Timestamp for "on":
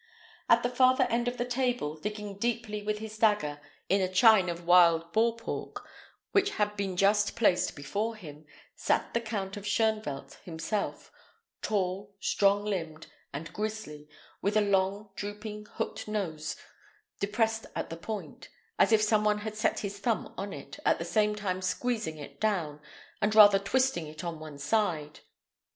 20.35-20.51, 24.23-24.39